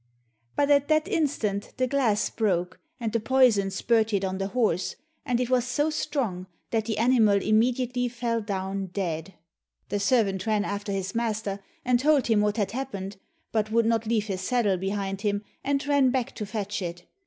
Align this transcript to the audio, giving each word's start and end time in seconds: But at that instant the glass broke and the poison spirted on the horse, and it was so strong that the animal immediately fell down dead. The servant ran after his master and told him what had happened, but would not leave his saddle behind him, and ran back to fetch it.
But 0.55 0.71
at 0.71 0.87
that 0.87 1.07
instant 1.07 1.73
the 1.77 1.85
glass 1.85 2.31
broke 2.31 2.79
and 2.99 3.13
the 3.13 3.19
poison 3.19 3.69
spirted 3.69 4.25
on 4.25 4.39
the 4.39 4.47
horse, 4.47 4.95
and 5.27 5.39
it 5.39 5.51
was 5.51 5.63
so 5.63 5.91
strong 5.91 6.47
that 6.71 6.85
the 6.85 6.97
animal 6.97 7.35
immediately 7.35 8.07
fell 8.07 8.41
down 8.41 8.87
dead. 8.87 9.35
The 9.89 9.99
servant 9.99 10.47
ran 10.47 10.65
after 10.65 10.91
his 10.91 11.13
master 11.13 11.59
and 11.85 11.99
told 11.99 12.25
him 12.25 12.41
what 12.41 12.57
had 12.57 12.71
happened, 12.71 13.17
but 13.51 13.69
would 13.71 13.85
not 13.85 14.07
leave 14.07 14.25
his 14.25 14.41
saddle 14.41 14.77
behind 14.77 15.21
him, 15.21 15.43
and 15.63 15.85
ran 15.85 16.09
back 16.09 16.33
to 16.37 16.47
fetch 16.47 16.81
it. 16.81 17.05